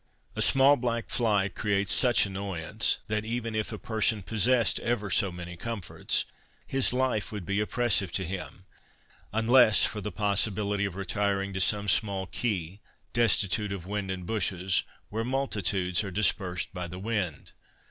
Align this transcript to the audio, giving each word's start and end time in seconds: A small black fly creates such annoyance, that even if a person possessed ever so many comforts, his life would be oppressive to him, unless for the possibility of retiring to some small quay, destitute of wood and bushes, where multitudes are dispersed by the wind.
A 0.35 0.41
small 0.41 0.77
black 0.77 1.11
fly 1.11 1.47
creates 1.47 1.93
such 1.93 2.25
annoyance, 2.25 2.97
that 3.05 3.23
even 3.23 3.53
if 3.53 3.71
a 3.71 3.77
person 3.77 4.23
possessed 4.23 4.79
ever 4.79 5.11
so 5.11 5.31
many 5.31 5.55
comforts, 5.55 6.25
his 6.65 6.91
life 6.91 7.31
would 7.31 7.45
be 7.45 7.59
oppressive 7.61 8.11
to 8.13 8.23
him, 8.25 8.65
unless 9.31 9.83
for 9.85 10.01
the 10.01 10.11
possibility 10.11 10.85
of 10.85 10.95
retiring 10.95 11.53
to 11.53 11.61
some 11.61 11.87
small 11.87 12.25
quay, 12.25 12.79
destitute 13.13 13.71
of 13.71 13.85
wood 13.85 14.09
and 14.09 14.25
bushes, 14.25 14.81
where 15.09 15.23
multitudes 15.23 16.03
are 16.03 16.09
dispersed 16.09 16.73
by 16.73 16.87
the 16.87 16.97
wind. 16.97 17.51